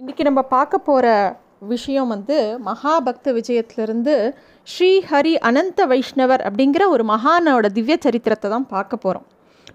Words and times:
இன்றைக்கி 0.00 0.24
நம்ம 0.26 0.42
பார்க்க 0.52 0.76
போகிற 0.78 1.06
விஷயம் 1.70 2.12
வந்து 2.12 2.36
மகாபக்த 2.66 3.32
விஜயத்திலிருந்து 3.38 4.14
ஸ்ரீ 4.66 4.88
ஹரி 5.08 5.32
அனந்த 5.48 5.86
வைஷ்ணவர் 5.90 6.42
அப்படிங்கிற 6.48 6.84
ஒரு 6.94 7.04
மகானோட 7.10 7.68
திவ்ய 7.76 7.96
சரித்திரத்தை 8.04 8.48
தான் 8.50 8.64
பார்க்க 8.70 8.96
போகிறோம் 8.96 9.26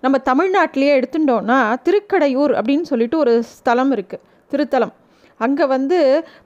நம்ம 0.03 0.19
தமிழ்நாட்டிலேயே 0.29 0.93
எடுத்துட்டோன்னா 0.99 1.59
திருக்கடையூர் 1.88 2.53
அப்படின்னு 2.59 2.89
சொல்லிட்டு 2.91 3.19
ஒரு 3.23 3.35
ஸ்தலம் 3.51 3.91
இருக்குது 3.97 4.23
திருத்தலம். 4.51 4.93
அங்கே 5.39 5.67
வந்து 5.75 5.99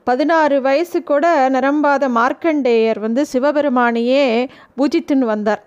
பதினாறு 0.03 0.57
வயசு 0.67 1.01
கூட 1.11 1.31
நிரம்பாத 1.55 2.09
மார்க்கண்டேயர் 2.19 3.01
வந்து 3.05 3.23
சிவபெருமானையே 3.31 4.25
பூஜித்துன்னு 4.79 5.31
வந்தார். 5.33 5.63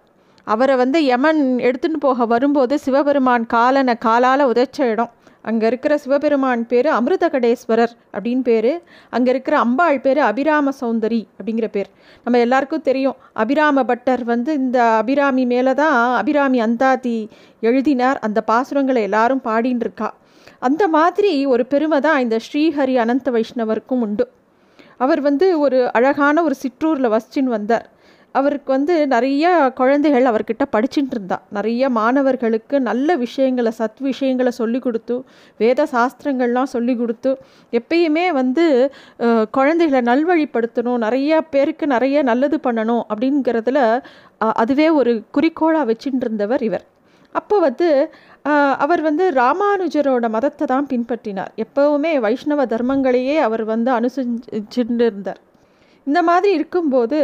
அவரை 0.46 0.76
வந்து 0.82 1.00
யமன் 1.12 1.42
எடுத்துன்னு 1.68 2.04
போக 2.06 2.26
வரும்போது 2.34 2.76
சிவபெருமான் 2.86 3.50
காலனை 3.56 3.96
காலால் 4.06 4.48
உதைச்ச 4.52 4.80
இடம். 4.92 5.12
அங்கே 5.44 5.66
இருக்கிற 5.66 5.92
சிவபெருமான் 5.98 6.66
பேர் 6.66 6.88
அமிர்தகடேஸ்வரர் 6.98 7.94
அப்படின்னு 8.16 8.44
பேர். 8.48 8.72
அங்கே 9.10 9.30
இருக்கிற 9.30 9.58
அம்பாள் 9.58 10.00
பேர் 10.00 10.20
அபிராம 10.30 10.72
சௌந்தரி 10.80 11.20
அப்படிங்கிற 11.38 11.68
பேர். 11.76 11.88
நம்ம 12.24 12.38
எல்லாருக்கும் 12.38 12.86
தெரியும். 12.90 13.16
அபிராம 13.42 13.84
பட்டர் 13.90 14.24
வந்து 14.24 14.52
இந்த 14.62 14.78
அபிராமி 15.00 15.46
மேலே 15.54 15.74
தான் 15.82 15.96
அபிராமி 16.20 16.60
அந்தாதி 16.60 17.16
எழுதினார். 17.60 18.20
அந்த 18.28 18.42
பாசுரங்களை 18.50 19.02
எல்லாரும் 19.10 19.44
பாடின்னு 19.44 19.86
இருக்கா. 19.86 20.10
அந்த 20.68 20.82
மாதிரி 20.88 21.32
ஒரு 21.54 21.66
பெருமை 21.66 22.00
தான் 22.00 22.20
இந்த 22.20 22.36
ஸ்ரீஹரி 22.46 22.94
அனந்த 23.04 23.30
வைஷ்ணவருக்கும் 23.30 24.04
உண்டு. 24.06 24.26
அவர் 25.04 25.20
வந்து 25.20 25.46
ஒரு 25.64 25.78
அழகான 25.98 26.42
ஒரு 26.42 26.54
சிற்றூரில் 26.54 27.12
வசிச்சுன்னு 27.14 27.56
வந்தார். 27.58 27.86
அவருக்கு 28.38 28.70
வந்து 28.74 28.94
நிறைய 29.12 29.46
குழந்தைகள் 29.80 30.28
அவர்கிட்ட 30.30 30.64
படிச்சுட்டு 30.74 31.14
இருந்தா. 31.14 31.36
நிறைய 31.56 31.90
மாணவர்களுக்கு 31.98 32.76
நல்ல 32.88 33.16
விஷயங்களை 33.24 33.72
சத் 33.78 34.00
விஷயங்களை 34.08 34.52
சொல்லி 34.60 34.80
கொடுத்து 34.86 35.16
வேத 35.62 35.86
சாஸ்திரங்கள்லாம் 35.94 36.72
சொல்லி 36.74 36.94
கொடுத்து 37.00 37.32
எப்பயுமே 37.80 38.26
வந்து 38.40 38.64
குழந்தைகளை 39.58 40.02
நல்வழிப்படுத்தணும் 40.10 41.04
நிறைய 41.06 41.42
பேருக்கு 41.54 41.86
நிறைய 41.94 42.22
நல்லது 42.30 42.58
பண்ணணும் 42.66 43.04
அப்படிங்கிறதுல 43.12 43.78
அதுவே 44.62 44.88
ஒரு 45.00 45.14
குறிக்கோளாக 45.36 45.88
வச்சுட்டு 45.92 46.24
இருந்தவர் 46.26 46.64
இவர். 46.70 46.86
அப்போ 47.34 47.56
வந்து 47.66 47.88
அவர் 48.84 49.02
வந்து 49.06 49.24
ராமானுஜரோட 49.42 50.26
மதத்தை 50.34 50.64
தான் 50.72 50.88
பின்பற்றினார். 50.90 51.52
எப்போவுமே 51.64 52.12
வைஷ்ணவ 52.24 52.64
தர்மங்களையே 52.72 53.36
அவர் 53.46 53.64
வந்து 53.72 53.90
அனுசரிச்சுட்டு 53.98 55.02
இருந்தார். 55.06 55.40
இந்த 56.06 56.20
மாதிரி 56.28 56.52
இருக்கும்போது 56.58 57.18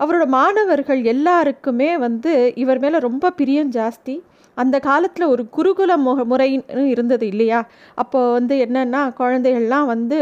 அவரோட 0.00 0.24
மாணவர்கள் 0.36 1.00
எல்லாருக்குமே 1.12 1.90
வந்து 2.06 2.32
இவர் 2.62 2.80
மேலே 2.84 2.98
ரொம்ப 3.08 3.30
பிரியம் 3.40 3.70
ஜாஸ்தி. 3.78 4.14
அந்த 4.56 4.76
காலத்தில் 4.88 5.32
ஒரு 5.32 5.42
குருகுல 5.56 5.92
மு 6.04 6.12
முறைன்னு 6.32 6.84
இருந்தது 6.94 7.24
இல்லையா? 7.32 7.60
அப்போ 8.02 8.20
வந்து 8.38 8.54
என்னென்னா 8.66 9.02
குழந்தைகள்லாம் 9.20 9.86
வந்து 9.94 10.18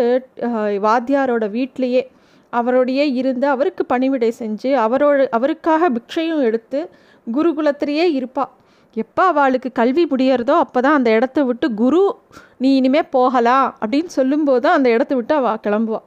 வாத்தியாரோட 0.87 1.45
வீட்லேயே 1.57 2.03
அவரோடையே 2.53 3.07
இருந்து 3.21 3.47
அவருக்கு 3.55 3.85
பணிவிடை 3.93 4.31
செஞ்சு 4.41 4.71
அவரோட 4.85 5.27
அவருக்காக 5.39 5.89
பிக்ஷையும் 5.97 6.45
எடுத்து 6.49 6.81
குருகுலத்திலேயே 7.27 8.07
இருப்பா. 8.19 8.45
எப்போ 8.97 9.23
அவளுக்கு 9.33 9.71
கல்வி 9.81 10.05
முடியறதோ 10.11 10.57
அப்போ 10.65 10.81
தான் 10.87 10.99
அந்த 10.99 11.11
இடத்த 11.19 11.39
விட்டு 11.49 11.67
குரு 11.81 12.03
நீ 12.63 12.69
இனிமே 12.81 13.03
போகலாம் 13.17 13.67
அப்படின்னு 13.83 14.11
சொல்லும்போது 14.19 14.63
தான் 14.67 14.77
அந்த 14.79 14.89
இடத்த 14.97 15.15
விட்டு 15.19 15.35
அவள் 15.41 15.63
கிளம்புவாள் 15.65 16.05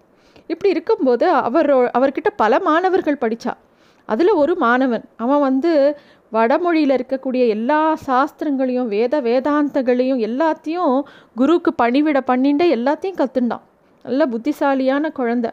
இப்படி 0.47 0.69
இருக்கும்போது 0.69 1.29
அவரோ 1.29 1.77
அவர்கிட்ட 1.97 2.29
பல 2.35 2.59
மாணவர்கள் 2.59 3.21
படித்தா 3.21 3.53
அதில் 4.09 4.39
ஒரு 4.41 4.55
மாணவன் 4.55 5.05
அவன் 5.15 5.39
வந்து 5.39 5.71
வடமொழியில் 6.31 6.93
இருக்கக்கூடிய 6.97 7.43
எல்லா 7.47 7.97
சாஸ்திரங்களையும் 8.07 8.87
வேத 8.87 9.21
வேதாந்தங்களையும் 9.21 10.21
எல்லாத்தையும் 10.27 10.95
குருவுக்கு 11.35 11.71
பணிவிட 11.81 12.19
பண்ணிட்டு 12.21 12.65
எல்லாத்தையும் 12.75 13.19
கற்றுண்டான் 13.21 13.65
நல்ல 14.05 14.25
புத்திசாலியான 14.25 15.11
குழந்த. 15.17 15.47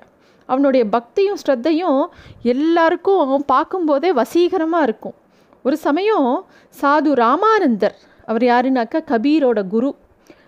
அவனுடைய 0.48 0.86
பக்தியும் 0.86 1.40
ஸ்ரத்தையும் 1.42 2.00
எல்லாருக்கும் 2.42 3.18
அவன் 3.18 3.44
பார்க்கும்போதே 3.46 4.10
வசீகரமாக 4.12 4.82
இருக்கும். 4.82 5.16
ஒரு 5.62 5.76
சமயம் 5.76 6.28
சாது 6.80 7.12
ராமானந்தர் 7.22 7.96
அவர் 8.26 8.42
யாருனாக்கா 8.42 8.98
கபீரோட 9.12 9.60
குரு. 9.68 9.90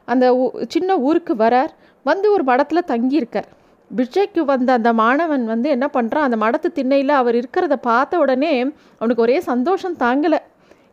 அந்த 0.05 0.25
சின்ன 0.69 0.99
ஊருக்கு 0.99 1.35
வரார். 1.35 1.73
வந்து 2.07 2.27
ஒரு 2.33 2.45
மடத்தில் 2.45 2.89
தங்கியிருக்கார். 2.89 3.49
பிட்சைக்கு 3.91 4.43
வந்த 4.53 4.71
அந்த 4.79 4.91
மாணவன் 5.01 5.45
வந்து 5.53 5.69
என்ன 5.75 5.87
பண்ணுறான் 5.97 6.27
அந்த 6.27 6.37
மடத்து 6.45 6.69
திண்ணையில் 6.79 7.13
அவர் 7.21 7.37
இருக்கிறத 7.41 7.75
பார்த்த 7.89 8.19
உடனே 8.25 8.53
அவனுக்கு 9.01 9.25
ஒரே 9.27 9.37
சந்தோஷம் 9.51 9.97
தாங்கலை. 10.05 10.41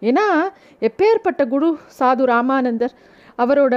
ஏன்னா 0.10 0.26
எப்பேற்பட்ட 0.88 1.42
குரு 1.54 1.70
சாது 2.00 2.24
ராமானந்தர் 2.32 2.96
அவரோட 3.44 3.76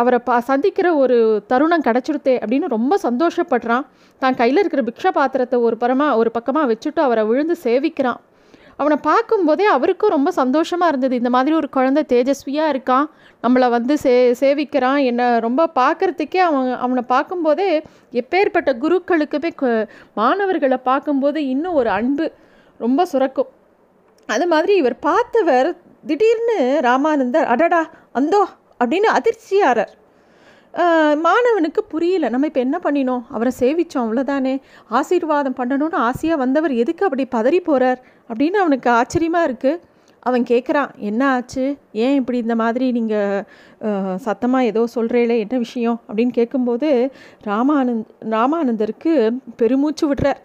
அவரை 0.00 0.18
பா 0.28 0.34
சந்திக்கிற 0.50 0.88
ஒரு 1.02 1.16
தருணம் 1.50 1.86
கிடச்சிருத்தே 1.86 2.34
அப்படின்னு 2.42 2.74
ரொம்ப 2.76 2.98
சந்தோஷப்படுறான். 3.06 3.86
தான் 4.22 4.38
கையில் 4.40 4.60
இருக்கிற 4.62 4.82
பிக்ஷா 4.88 5.10
பாத்திரத்தை 5.18 5.58
ஒரு 5.68 5.76
பரமாக 5.82 6.18
ஒரு 6.20 6.30
பக்கமாக 6.36 6.70
வச்சுட்டு 6.72 7.00
அவரை 7.06 7.24
விழுந்து 7.30 7.56
சேவிக்கிறான். 7.64 8.20
அவனை 8.76 8.96
பார்க்கும்போதே 9.02 9.64
அவருக்கும் 9.64 10.08
ரொம்ப 10.08 10.30
சந்தோஷமாக 10.30 10.88
இருந்தது. 10.88 11.14
இந்த 11.16 11.30
மாதிரி 11.30 11.56
ஒரு 11.56 11.68
குழந்தை 11.68 12.02
தேஜஸ்வியாக 12.08 12.72
இருக்கான் 12.74 13.06
நம்மளை 13.42 13.68
வந்து 13.70 13.98
சே 13.98 14.14
சேவிக்கிறான். 14.40 14.98
என்னை 15.04 15.38
ரொம்ப 15.38 15.70
பார்க்கறதுக்கே 15.74 16.40
அவன் 16.48 16.68
அவனை 16.74 17.02
பார்க்கும்போதே 17.08 17.82
எப்பேற்பட்ட 18.12 18.72
குருக்களுக்குமே 18.82 19.50
மாணவர்களை 20.14 20.76
பார்க்கும்போது 20.90 21.48
இன்னும் 21.48 21.72
ஒரு 21.72 21.90
அன்பு 21.90 22.32
ரொம்ப 22.78 23.04
சுரக்கும். 23.04 23.50
அது 24.26 24.46
மாதிரி 24.46 24.76
இவர் 24.76 24.98
பார்த்தவர் 24.98 25.68
திடீர்னு 26.06 26.58
ராமானந்தர் 26.82 27.44
அடடா 27.44 27.82
அந்தோ 28.12 28.42
அப்படின்னு 28.80 29.08
அதிர்ச்சியாரர் 29.18 29.92
மாணவனுக்கு 30.76 31.80
புரியல. 31.88 32.28
நம்ம 32.28 32.46
இப்போ 32.46 32.60
என்ன 32.60 32.78
பண்ணினோம்? 32.82 33.22
அவரை 33.30 33.52
சேவிச்சோம் 33.60 33.98
அவ்வளோதானே 33.98 34.60
ஆசீர்வாதம் 34.88 35.54
பண்ணணும்னு 35.54 35.92
ஆசையாக 35.92 36.40
வந்தவர் 36.40 36.72
எதுக்கு 36.72 37.04
அப்படி 37.04 37.24
பதறி 37.24 37.60
போகிறார் 37.60 38.04
அப்படின்னு 38.28 38.56
அவனுக்கு 38.64 38.90
ஆச்சரியமாக 38.90 39.52
இருக்குது 39.52 39.80
அவன் 40.20 40.42
கேட்குறான் 40.42 40.94
என்ன 40.96 41.28
ஆச்சு? 41.28 41.76
ஏன் 41.92 42.14
இப்படி 42.14 42.38
இந்த 42.38 42.54
மாதிரி 42.54 42.90
நீங்கள் 42.92 43.44
சத்தமாக 44.16 44.64
ஏதோ 44.64 44.84
சொல்கிறீங்களே 44.94 45.38
என்ன 45.38 45.58
விஷயம்? 45.58 46.00
அப்படின்னு 46.08 46.30
கேட்கும்போது 46.30 47.12
ராமானந்த் 47.44 48.04
ராமானந்தருக்கு 48.30 49.38
பெருமூச்சு 49.56 50.14
விடுறார். 50.14 50.40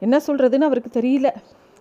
என்ன 0.00 0.20
சொல்கிறதுன்னு 0.26 0.60
அவருக்கு 0.60 1.00
தெரியல. 1.00 1.30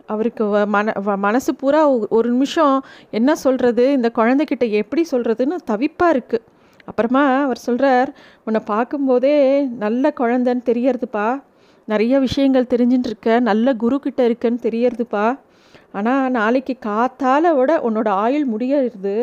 அவருக்கு 0.05 0.43
வ- 0.43 0.67
மன 0.67 0.93
வ- 1.05 1.17
மனசு 1.17 1.55
பூரா 1.55 1.89
ஒ- 1.89 2.07
ஒரு 2.09 2.29
நிமிஷம் 2.29 2.83
என்ன 3.11 3.35
சொல்கிறது 3.35 3.91
இந்த 3.91 4.11
குழந்தைகிட்ட 4.15 4.69
எப்படி 4.69 5.05
சொல்கிறதுன்னு 5.11 5.55
தவிப்பாக 5.71 6.19
இருக்குது 6.19 6.45
அப்புறமா 6.87 7.23
அவர் 7.45 7.65
சொல்கிறார் 7.65 8.09
உன்னை 8.47 8.61
பார்க்கும்போதே 8.73 9.35
நல்ல 9.83 10.13
குழந்தைன்னு 10.19 10.63
தெரியறதுப்பா. 10.71 11.27
நிறைய 11.87 12.13
விஷயங்கள் 12.19 12.71
தெரிஞ்சுட்டு 12.73 13.09
இருக்க 13.11 13.39
நல்ல 13.49 13.73
குரு 13.73 13.97
கிட்ட 14.05 14.21
இருக்கன்னு 14.29 14.59
தெரியறதுப்பா. 14.67 15.25
ஆனால் 15.91 16.31
நாளைக்கு 16.31 16.73
காத்தால 16.85 17.53
விட 17.59 17.71
உன்னோட 17.87 18.09
ஆயுள் 18.23 18.47
முடியறது. 18.53 19.17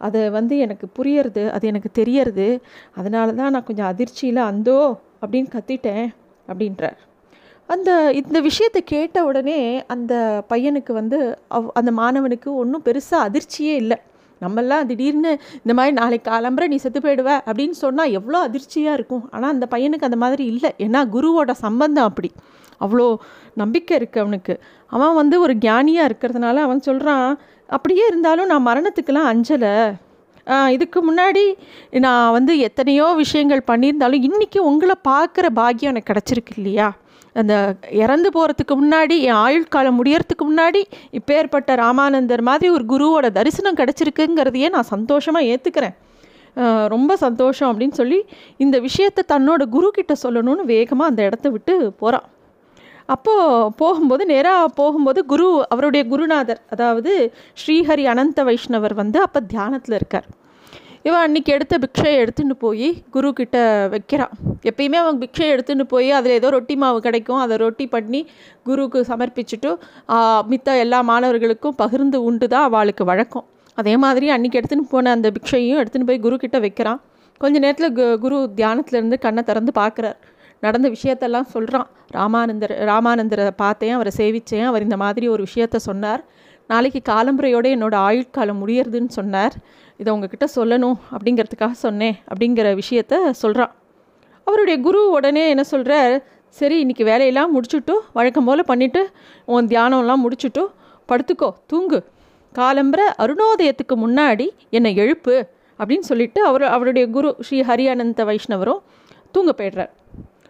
அதை 0.00 0.22
வந்து 0.30 0.54
எனக்கு 0.58 0.86
புரியறது 0.98 1.42
அது 1.50 1.64
எனக்கு 1.66 1.90
தெரியறது. 2.00 2.48
அதனால 2.94 3.28
தான் 3.40 3.52
நான் 3.54 3.68
கொஞ்சம் 3.70 3.90
அதிர்ச்சியில் 3.92 4.42
அந்தோ 4.50 4.80
அப்படின்னு 5.22 5.50
கத்திட்டேன் 5.56 6.06
அப்படின்றார். 6.48 6.98
அந்த 7.68 7.90
இந்த 8.20 8.38
விஷயத்தை 8.40 8.80
கேட்ட 8.84 9.18
உடனே 9.24 9.58
அந்த 9.94 10.14
பையனுக்கு 10.52 10.92
வந்து 10.92 11.18
அவ் 11.56 11.68
அந்த 11.80 11.90
மாணவனுக்கு 12.00 12.48
ஒன்றும் 12.62 12.84
பெருசாக 12.88 13.26
அதிர்ச்சியே 13.28 13.74
இல்லை. 13.82 13.98
நம்மெல்லாம் 14.44 14.86
திடீர்னு 14.90 15.32
இந்த 15.62 15.72
மாதிரி 15.78 15.94
நாளைக்கு 16.00 16.28
காலம்புற 16.30 16.66
நீ 16.72 16.78
செத்து 16.84 17.00
போயிடுவ 17.04 17.30
அப்படின்னு 17.48 17.76
சொன்னால் 17.84 18.14
எவ்வளோ 18.18 18.40
அதிர்ச்சியாக 18.48 18.98
இருக்கும். 18.98 19.24
ஆனால் 19.34 19.52
அந்த 19.54 19.66
பையனுக்கு 19.74 20.08
அந்த 20.10 20.20
மாதிரி 20.24 20.44
இல்லை. 20.52 20.70
ஏன்னா 20.86 21.02
குருவோட 21.16 21.50
சம்பந்தம் 21.66 22.08
அப்படி. 22.10 22.30
அவ்வளோ 22.84 23.06
நம்பிக்கை 23.62 23.94
இருக்குது 24.00 24.22
அவனுக்கு. 24.24 24.54
அவன் 24.92 25.18
வந்து 25.20 25.36
ஒரு 25.44 25.54
ஞானியாக 25.66 26.08
இருக்கிறதுனால 26.10 26.62
அவன் 26.68 26.86
சொல்கிறான் 26.88 27.28
அப்படியே 27.68 28.04
இருந்தாலும் 28.12 28.50
நான் 28.52 28.68
மரணத்துக்கெல்லாம் 28.70 29.28
அஞ்சலை. 29.32 29.74
இதுக்கு 30.74 30.98
முன்னாடி 31.08 31.42
நான் 32.04 32.32
வந்து 32.36 32.52
எத்தனையோ 32.68 33.06
விஷயங்கள் 33.20 33.68
பண்ணியிருந்தாலும் 33.70 34.24
இன்றைக்கி 34.28 34.58
உங்களை 34.70 34.96
பார்க்குற 35.10 35.46
பாக்கியம் 35.60 35.92
எனக்கு 35.92 36.10
கிடச்சிருக்கு 36.10 36.54
இல்லையா? 36.58 36.88
அந்த 37.36 37.54
இறந்து 37.90 38.28
போகிறதுக்கு 38.30 38.74
முன்னாடி 38.76 39.16
என் 39.20 39.40
ஆயுட்காலம் 39.44 39.98
முடியறதுக்கு 39.98 40.44
முன்னாடி 40.44 40.80
இப்பேற்பட்ட 41.10 41.74
ராமானந்தர் 41.74 42.40
மாதிரி 42.40 42.70
ஒரு 42.72 42.84
குருவோட 42.88 43.26
தரிசனம் 43.32 43.76
கிடச்சிருக்குங்கிறதையே 43.76 44.70
நான் 44.70 44.82
சந்தோஷமாக 44.84 45.44
ஏற்றுக்கிறேன் 45.44 45.96
ரொம்ப 46.88 47.16
சந்தோஷம் 47.16 47.70
அப்படின்னு 47.72 47.92
சொல்லி 47.92 48.18
இந்த 48.56 48.78
விஷயத்தை 48.78 49.22
தன்னோட 49.28 49.62
குரு 49.68 49.90
கிட்ட 49.90 50.14
சொல்லணும்னு 50.22 50.64
வேகமாக 50.64 51.10
அந்த 51.10 51.22
இடத்த 51.22 51.48
விட்டு 51.48 51.74
போகிறான் 51.92 52.26
அப்போது 53.04 53.70
போகும்போது 53.76 54.26
நேராக 54.26 54.68
போகும்போது 54.74 55.20
குரு 55.26 55.46
அவருடைய 55.68 56.02
குருநாதர் 56.08 56.60
அதாவது 56.70 57.12
ஸ்ரீஹரி 57.62 58.04
அனந்த 58.06 58.44
வைஷ்ணவர் 58.44 58.94
வந்து 58.94 59.18
அப்போ 59.22 59.40
தியானத்தில் 59.40 59.94
இருக்கார். 59.94 60.28
இவன் 61.06 61.22
அன்னைக்கு 61.26 61.50
எடுத்த 61.56 61.74
பிக்ஷையை 61.84 62.18
எடுத்துன்னு 62.24 62.54
போய் 62.64 62.88
குரு 63.14 63.28
கிட்ட 63.38 63.56
வைக்கிறான் 63.94 64.32
எப்பயுமே 64.68 64.98
அவன் 65.02 65.18
பிக்ஷை 65.22 65.46
எடுத்துன்னு 65.54 65.84
போய் 65.92 66.10
அதில் 66.18 66.34
ஏதோ 66.40 66.48
ரொட்டி 66.56 66.74
மாவு 66.82 66.98
கிடைக்கும். 67.06 67.40
அதை 67.44 67.54
ரொட்டி 67.62 67.86
பண்ணி 67.94 68.20
குருவுக்கு 68.68 69.00
சமர்ப்பிச்சுட்டு 69.10 69.70
மித்த 70.52 70.76
எல்லா 70.84 70.98
மாணவர்களுக்கும் 71.10 71.78
பகிர்ந்து 71.82 72.18
உண்டு 72.28 72.48
தான் 72.54 72.66
அவளுக்கு 72.68 73.04
வழக்கம். 73.10 73.46
அதே 73.78 73.94
மாதிரி 74.04 74.28
அன்னைக்கு 74.34 74.58
எடுத்துன்னு 74.60 74.86
போன 74.92 75.12
அந்த 75.16 75.28
பிக்ஷையும் 75.36 75.80
எடுத்துன்னு 75.82 76.08
போய் 76.10 76.24
குரு 76.26 76.36
கிட்ட 76.44 76.58
வைக்கிறான். 76.66 77.00
கொஞ்ச 77.40 77.56
நேரத்தில் 77.64 77.94
கு 77.98 78.04
குரு 78.24 78.36
தியானத்துலேருந்து 78.58 79.18
கண்ணை 79.24 79.42
திறந்து 79.48 79.72
பார்க்குறார். 79.80 80.18
நடந்த 80.64 80.88
விஷயத்தெல்லாம் 80.96 81.48
சொல்கிறான் 81.54 81.88
ராமானந்தர் 82.16 82.74
ராமானந்தரை 82.90 83.46
பார்த்தேன் 83.62 83.94
அவரை 83.96 84.12
சேவித்தேன் 84.18 84.66
அவர் 84.70 84.84
இந்த 84.86 84.96
மாதிரி 85.04 85.26
ஒரு 85.34 85.42
விஷயத்த 85.48 85.78
சொன்னார். 85.88 86.22
நாளைக்கு 86.66 87.00
காலம்புரையோடு 87.12 87.68
என்னோடய 87.76 88.06
ஆயுட்காலம் 88.08 88.60
முடியறதுன்னு 88.62 89.08
சொன்னார். 89.08 89.54
இதை 89.96 90.14
உங்ககிட்ட 90.14 90.46
சொல்லணும் 90.56 90.96
அப்படிங்கிறதுக்காக 91.14 91.70
சொன்னேன் 91.70 92.16
அப்படிங்கிற 92.30 92.68
விஷயத்த 92.80 93.30
சொல்கிறான் 93.30 93.72
அவருடைய 94.46 94.80
குரு 94.80 95.10
உடனே 95.10 95.48
என்ன 95.48 95.62
சொல்கிறார் 95.62 96.14
சரி 96.48 96.76
இன்றைக்கி 96.84 97.04
வேலையெல்லாம் 97.04 97.52
முடிச்சுட்டு 97.56 97.94
வழக்கம் 98.12 98.44
போல் 98.44 98.68
பண்ணிவிட்டு 98.68 99.02
உன் 99.44 99.66
தியானம்லாம் 99.66 100.22
முடிச்சுட்டு 100.24 100.62
படுத்துக்கோ 101.08 101.48
தூங்கு. 101.66 102.00
காலம்புரை 102.54 103.06
அருணோதயத்துக்கு 103.24 103.94
முன்னாடி 104.04 104.46
என்னை 104.70 104.92
எழுப்பு 104.96 105.34
அப்படின்னு 105.78 106.06
சொல்லிட்டு 106.10 106.44
அவர் 106.44 106.62
அவருடைய 106.62 107.04
குரு 107.08 107.36
ஸ்ரீ 107.40 107.60
ஹரியானந்த 107.60 108.24
வைஷ்ணவரும் 108.30 108.82
தூங்க 109.30 109.54
போய்டுறார். 109.58 109.92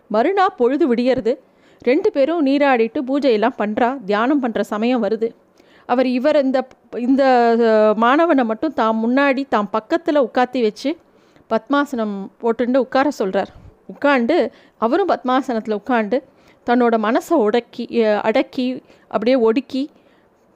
மறுநாள் 0.06 0.56
பொழுது 0.56 0.94
விடியறது. 0.94 1.34
ரெண்டு 1.82 2.10
பேரும் 2.10 2.46
நீராடிட்டு 2.46 3.00
பூஜையெல்லாம் 3.10 3.58
பண்ணுறா 3.58 4.04
தியானம் 4.04 4.42
பண்ணுற 4.42 4.60
சமயம் 4.60 5.04
வருது. 5.04 5.28
அவர் 5.86 6.06
இவர் 6.06 6.36
இந்த 6.36 6.68
இந்த 6.98 7.24
மாணவனை 7.96 8.44
மட்டும் 8.44 8.72
தான் 8.72 9.00
முன்னாடி 9.04 9.46
தாம் 9.48 9.70
பக்கத்தில் 9.70 10.24
உட்காத்தி 10.28 10.62
வச்சு 10.62 10.90
பத்மாசனம் 11.50 12.16
போட்டுண்டு 12.42 12.76
உட்கார 12.76 13.08
சொல்கிறார் 13.10 13.50
உட்காண்டு 13.92 14.36
அவரும் 14.78 15.06
பத்மாசனத்தில் 15.06 15.78
உட்காண்டு 15.80 16.18
தன்னோட 16.68 16.94
மனசை 16.98 17.36
உடக்கி 17.36 17.84
அடக்கி 18.22 18.82
அப்படியே 19.08 19.36
ஒடுக்கி 19.36 19.90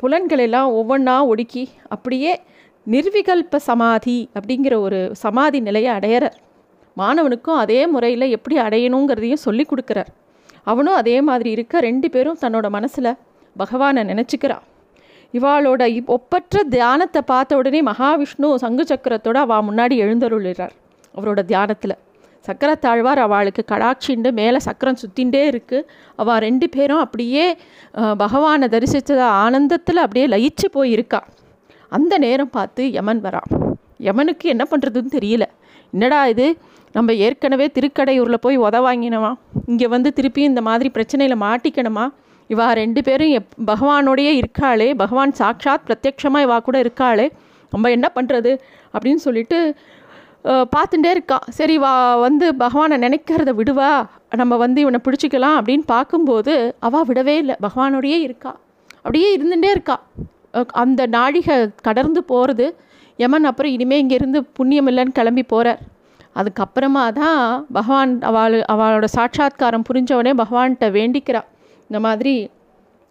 புலன்களெல்லாம் 0.02 0.70
ஒவ்வொன்றா 0.78 1.16
ஒடுக்கி 1.26 1.68
அப்படியே 1.88 2.40
நிர்விகல்ப 2.86 3.56
சமாதி 3.56 4.30
அப்படிங்கிற 4.34 4.80
ஒரு 4.80 4.98
சமாதி 5.14 5.60
நிலையை 5.60 5.92
அடையிறார். 5.98 6.36
மாணவனுக்கும் 6.96 7.56
அதே 7.56 7.86
முறையில் 7.86 8.26
எப்படி 8.28 8.58
அடையணுங்கிறதையும் 8.58 9.44
சொல்லி 9.46 9.66
கொடுக்குறார். 9.70 10.10
அவனும் 10.62 10.94
அதே 10.94 11.20
மாதிரி 11.20 11.50
இருக்க 11.50 11.80
ரெண்டு 11.80 12.10
பேரும் 12.10 12.38
தன்னோட 12.42 12.68
மனசில் 12.68 13.18
பகவானை 13.56 14.02
நினச்சிக்கிறான் 14.02 14.64
இவாளோட 15.36 15.82
ஒப்பற்ற 16.16 16.62
தியானத்தை 16.74 17.20
பார்த்த 17.30 17.60
உடனே 17.60 17.80
மகாவிஷ்ணு 17.90 18.48
சங்கு 18.64 18.84
சக்கரத்தோடு 18.90 19.40
அவள் 19.44 19.66
முன்னாடி 19.68 19.94
எழுந்தருளிறார் 20.04 20.74
அவரோட 21.14 21.40
தியானத்தில். 21.52 21.96
சக்கரத்தாழ்வார் 22.48 23.20
அவளுக்கு 23.26 23.62
கடாட்சிண்டு 23.70 24.30
மேலே 24.40 24.58
சக்கரம் 24.66 24.98
சுத்தின்ண்டே 25.02 25.40
இருக்குது 25.52 25.86
அவள் 26.22 26.42
ரெண்டு 26.46 26.66
பேரும் 26.74 27.02
அப்படியே 27.04 27.44
பகவானை 28.22 28.66
தரிசித்த 28.74 29.16
ஆனந்தத்தில் 29.44 30.02
அப்படியே 30.04 30.26
லயிச்சு 30.34 30.68
போயிருக்கா. 30.76 31.20
அந்த 31.96 32.14
நேரம் 32.26 32.52
பார்த்து 32.56 32.84
யமன் 32.98 33.22
வரான் 33.26 33.50
யமனுக்கு 34.06 34.46
என்ன 34.54 34.64
பண்ணுறதுன்னு 34.70 35.10
தெரியல. 35.18 35.44
என்னடா 35.94 36.20
இது? 36.32 36.46
நம்ம 36.96 37.12
ஏற்கனவே 37.26 37.66
திருக்கடையூரில் 37.76 38.44
போய் 38.44 38.56
உத 38.66 38.76
வாங்கினவா? 38.86 39.30
இங்கே 39.70 39.86
வந்து 39.94 40.10
திருப்பி 40.18 40.42
இந்த 40.50 40.60
மாதிரி 40.68 40.88
பிரச்சனையில் 40.96 41.42
மாட்டிக்கணுமா? 41.46 42.04
இவா 42.50 42.66
ரெண்டு 42.80 43.00
பேரும் 43.02 43.32
எப் 43.38 43.52
பகவானோடையே 43.70 44.32
இருக்காளே 44.40 44.88
பகவான் 45.02 45.32
சாட்சாத் 45.40 45.86
பிரத்யக்ஷமாக 45.88 46.46
இவா 46.46 46.56
கூட 46.68 46.76
இருக்காளே 46.84 47.26
நம்ம 47.72 47.90
என்ன 47.96 48.06
பண்ணுறது 48.16 48.52
அப்படின்னு 48.94 49.22
சொல்லிட்டு 49.26 49.58
பார்த்துட்டே 50.74 51.10
இருக்கா. 51.14 51.38
சரி 51.58 51.76
வா 51.84 51.92
வந்து 52.24 52.46
பகவானை 52.62 52.96
நினைக்கிறத 53.04 53.52
விடுவா 53.60 53.90
நம்ம 54.40 54.56
வந்து 54.64 54.78
இவனை 54.84 55.00
பிடிச்சிக்கலாம் 55.06 55.56
அப்படின்னு 55.58 55.84
பார்க்கும்போது 55.94 56.54
அவள் 56.86 57.06
விடவே 57.08 57.34
இல்லை. 57.42 57.54
பகவானோடையே 57.66 58.18
இருக்கா. 58.26 58.52
அப்படியே 59.04 59.28
இருந்துகிட்டே 59.36 59.70
இருக்கா. 59.76 59.96
அந்த 60.82 61.02
நாழிகை 61.16 61.56
கடர்ந்து 61.88 62.20
போகிறது 62.24 62.66
யமன் 63.18 63.48
அப்புறம் 63.50 63.74
இனிமேல் 63.74 64.02
இங்கேருந்து 64.02 64.40
புண்ணியம் 64.58 64.88
இல்லைன்னு 64.90 65.18
கிளம்பி 65.18 65.44
போகிறார் 65.52 65.82
அதுக்கப்புறமா 66.40 67.04
தான் 67.20 67.42
பகவான் 67.76 68.12
அவள் 68.30 68.56
அவளோட 68.72 69.06
சாட்சாத்காரம் 69.16 69.86
புரிஞ்சவனே 69.88 70.32
பகவான்கிட்ட 70.42 70.88
வேண்டிக்கிறாள் 70.96 71.48
இந்த 71.90 71.98
மாதிரி 72.06 72.34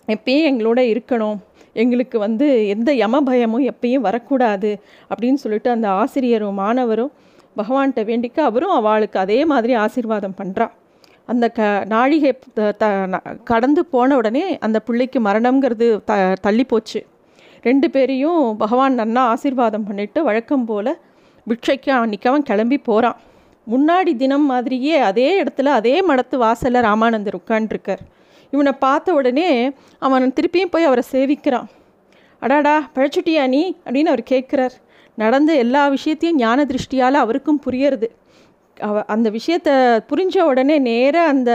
எப்பயும் 0.08 0.48
எங்களோட 0.52 0.80
இருக்கணும். 0.94 1.38
எங்களுக்கு 1.74 2.20
வந்து 2.20 2.68
எந்த 2.68 2.90
யம 2.94 3.22
பயமும் 3.22 3.66
எப்பயும் 3.72 4.06
வரக்கூடாது 4.08 4.72
அப்படின்னு 5.10 5.40
சொல்லிட்டு 5.44 5.70
அந்த 5.70 5.88
ஆசிரியரும் 6.02 6.60
மாணவரும் 6.62 7.12
பகவான்கிட்ட 7.58 8.02
வேண்டிக்க 8.10 8.38
அவரும் 8.50 8.76
அவளுக்கு 8.80 9.20
அதே 9.20 9.46
மாதிரி 9.46 9.74
ஆசீர்வாதம் 9.76 10.38
பண்ணுறா 10.42 10.68
அந்த 11.26 11.46
க 11.50 11.62
நாழிகை 11.86 12.32
த 12.78 12.88
கடந்து 13.44 13.86
போன 13.86 14.16
உடனே 14.16 14.58
அந்த 14.58 14.80
பிள்ளைக்கு 14.80 15.20
மரணங்கிறது 15.20 15.88
த 16.10 16.14
தள்ளி 16.42 16.66
போச்சு. 16.66 17.00
ரெண்டு 17.62 17.88
பேரையும் 17.92 18.58
பகவான் 18.58 19.00
நன்னா 19.00 19.22
ஆசீர்வாதம் 19.34 19.88
பண்ணிவிட்டு 19.88 20.20
வழக்கம் 20.22 20.66
போல் 20.66 20.92
பிக்ஷைக்கு 21.48 21.92
அன்றைக்கவன் 21.92 22.48
கிளம்பி 22.50 22.78
போகிறான் 22.78 23.18
முன்னாடி 23.68 24.12
தினம் 24.16 24.46
மாதிரியே 24.46 24.98
அதே 25.00 25.44
இடத்துல 25.44 25.72
அதே 25.80 25.96
மடத்து 26.10 26.38
வாசலில் 26.38 26.86
ராமானந்தர் 26.88 27.40
உட்காண்ட்ருக்கார் 27.40 28.04
இவனை 28.56 28.74
பார்த்த 28.86 29.18
உடனே 29.20 29.50
அவன் 30.00 30.34
திருப்பியும் 30.38 30.74
போய் 30.74 30.90
அவரை 30.90 31.04
சேவிக்கிறான். 31.12 31.68
அடாடா 32.42 32.76
பழச்சுட்டியா 32.96 33.44
நீ? 33.48 33.62
அப்படின்னு 33.86 34.12
அவர் 34.12 34.30
கேட்குறார். 34.32 34.76
நடந்த 35.18 35.52
எல்லா 35.64 35.84
விஷயத்தையும் 35.88 36.40
ஞான 36.40 36.66
திருஷ்டியால் 36.66 37.22
அவருக்கும் 37.24 37.62
புரியறது. 37.66 38.08
அவ 38.80 39.04
அந்த 39.14 39.28
விஷயத்த 39.30 39.70
புரிஞ்ச 40.10 40.38
உடனே 40.52 40.76
நேராக 40.88 41.32
அந்த 41.34 41.52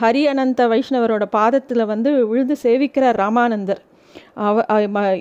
ஹரி 0.00 0.22
அனந்த 0.32 0.60
வைஷ்ணவரோட 0.68 1.24
பாதத்தில் 1.36 1.90
வந்து 1.92 2.10
விழுந்து 2.26 2.56
சேவிக்கிறார் 2.62 3.18
ராமானந்தர். 3.22 3.82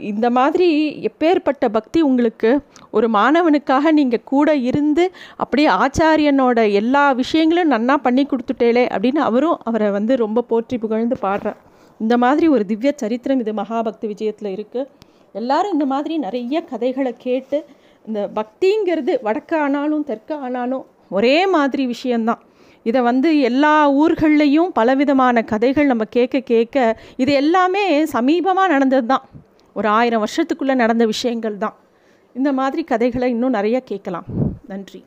இந்த 0.02 0.30
மாதிரி 0.30 0.68
எப்பேற்பட்ட 1.10 1.66
பக்தி 1.72 2.02
உங்களுக்கு 2.02 2.62
ஒரு 2.92 3.10
மாணவனுக்காக 3.10 3.92
நீங்கள் 3.92 4.24
கூட 4.24 4.56
இருந்து 4.56 5.12
அப்படியே 5.38 5.70
ஆச்சாரியனோட 5.70 6.72
எல்லா 6.72 7.12
விஷயங்களும் 7.12 7.72
நன்னா 7.72 7.98
பண்ணி 7.98 8.26
கொடுத்துட்டேலே 8.26 8.86
அப்படின்னு 8.94 9.22
அவரும் 9.30 9.60
அவரை 9.64 9.90
வந்து 9.92 10.16
ரொம்ப 10.16 10.42
போற்றி 10.42 10.78
புகழ்ந்து 10.78 11.18
பாடுறார். 11.22 11.60
இந்த 12.00 12.18
மாதிரி 12.18 12.48
ஒரு 12.48 12.66
திவ்ய 12.66 12.92
சரித்திரம் 12.96 13.40
இது 13.40 13.54
மகாபக்தி 13.54 14.06
விஜயத்தில் 14.08 14.54
இருக்குது 14.56 14.90
எல்லாரும் 15.34 15.72
இந்த 15.72 15.86
மாதிரி 15.86 16.18
நிறைய 16.18 16.62
கதைகளை 16.62 17.14
கேட்டு 17.18 17.66
இந்த 18.06 18.30
பக்திங்கிறது 18.36 19.14
வடக்க 19.24 19.56
ஆனாலும் 19.56 20.06
தெற்க 20.08 20.40
ஆனாலும் 20.40 20.86
ஒரே 21.10 21.48
மாதிரி 21.48 21.86
விஷயந்தான் 21.86 22.42
இதை 22.83 23.01
வந்து 23.01 23.39
எல்லா 23.39 23.92
ஊர்கள்லேயும் 23.92 24.69
பலவிதமான 24.74 25.44
கதைகள் 25.44 25.86
நம்ம 25.86 26.04
கேட்க 26.04 26.39
கேட்க 26.39 26.98
இது 27.18 27.33
எல்லாமே 27.33 28.04
சமீபமாக 28.06 28.68
நடந்தது 28.68 29.06
தான் 29.06 29.25
ஒரு 29.74 29.88
ஆயிரம் 29.88 30.24
வருஷத்துக்குள்ளே 30.24 30.75
நடந்த 30.75 31.06
விஷயங்கள் 31.06 31.57
தான். 31.57 31.75
இந்த 32.33 32.54
மாதிரி 32.54 32.83
கதைகளை 32.83 33.30
இன்னும் 33.30 33.57
நிறைய 33.57 33.80
கேட்கலாம். 33.80 34.25
நன்றி. 34.68 35.04